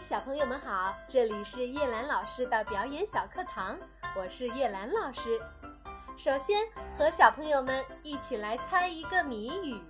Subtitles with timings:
[0.00, 3.76] 小朋友们好，这里是叶兰老师的表演小课堂，
[4.14, 5.40] 我是叶兰老师。
[6.16, 9.80] 首先和小朋友们一起来猜一个谜语：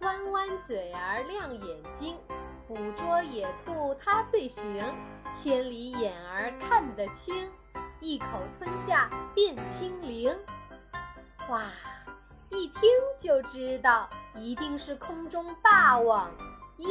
[0.00, 2.18] 弯弯嘴儿亮眼睛，
[2.66, 4.84] 捕捉野兔它最行，
[5.32, 7.50] 千里眼儿看得清，
[8.00, 8.26] 一口
[8.58, 10.36] 吞下变清灵。
[11.48, 11.62] 哇，
[12.50, 12.82] 一听
[13.18, 16.30] 就知道，一定是空中霸王
[16.76, 16.88] 鹰。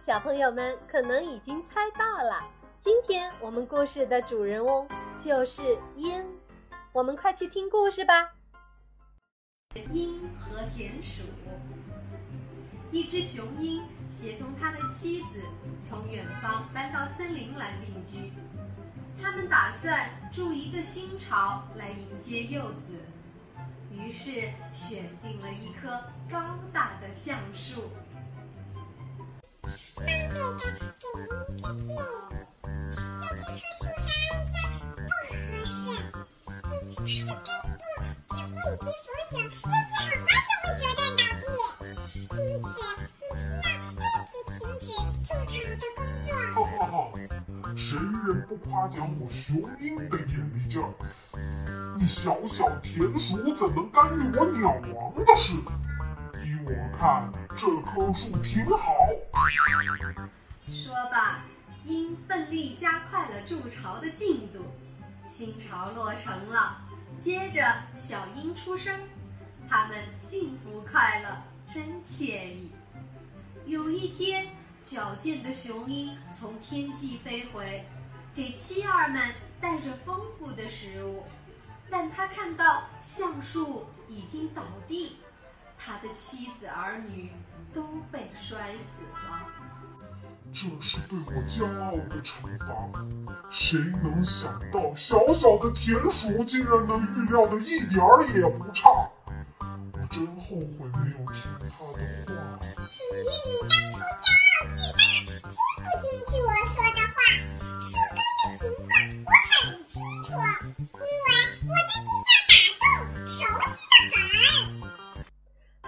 [0.00, 2.42] 小朋友们可能已经猜到了，
[2.78, 4.88] 今天我们故事的主人翁
[5.18, 6.24] 就是鹰。
[6.90, 8.32] 我们快去听故事吧。
[9.90, 11.24] 鹰和田鼠，
[12.90, 15.42] 一只雄鹰协同他的妻子
[15.82, 18.32] 从远方搬到森林来定居，
[19.22, 22.94] 他们打算筑一个新巢来迎接幼子，
[23.90, 25.90] 于是选定了一棵
[26.30, 27.82] 高大的橡树。
[30.00, 31.66] 冒昧的给您一个
[33.96, 36.14] 建议在这棵树上安家
[36.62, 37.44] 不合适它的根部
[38.30, 41.42] 几乎已经腐朽也许很快就会折断倒地
[42.14, 44.88] 因此你需要立即
[45.24, 46.94] 停止筑巢的工作哈哈哈
[47.76, 49.48] 谁人不夸奖我雄
[49.78, 50.84] 鹰的眼力劲儿？
[51.98, 55.52] 你小小田鼠怎能干预我鸟王的事？
[56.72, 58.94] 我看，这棵树挺好。
[60.70, 61.42] 说罢，
[61.84, 64.64] 鹰奋力加快了筑巢的进度，
[65.26, 66.80] 新巢落成了。
[67.18, 67.60] 接着，
[67.96, 69.00] 小鹰出生，
[69.68, 72.70] 它们幸福快乐，真惬意。
[73.66, 74.46] 有一天，
[74.80, 77.84] 矫健的雄鹰从天际飞回，
[78.32, 81.24] 给妻儿们带着丰富的食物，
[81.90, 85.16] 但他看到橡树已经倒地。
[85.82, 87.32] 他的妻子儿女
[87.72, 87.82] 都
[88.12, 89.46] 被摔死了。
[90.52, 92.66] 这是对我骄傲的惩罚。
[93.48, 98.90] 谁能想到，小小的田鼠竟然能预料的一点儿也不差？
[99.60, 102.49] 我真后悔没有听他的话。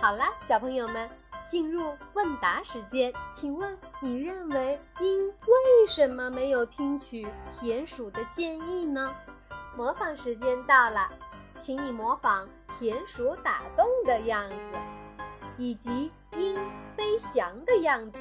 [0.03, 1.09] 好了，小朋友们，
[1.47, 3.15] 进入问答时间。
[3.33, 9.15] 请问你认为鹰为什么没有听取田鼠的建议呢？
[9.77, 11.09] 模仿时间到了，
[11.57, 14.77] 请你模仿田鼠打洞的样子，
[15.57, 16.59] 以及鹰
[16.97, 18.19] 飞翔的样子。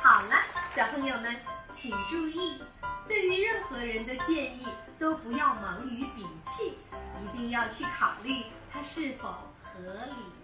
[0.00, 0.36] 好了，
[0.68, 1.34] 小朋友们，
[1.68, 2.62] 请注意，
[3.08, 4.64] 对于任何人的建议，
[5.00, 6.78] 都不要忙于摒弃，
[7.24, 9.26] 一定要去考虑它是否
[9.60, 10.35] 合理。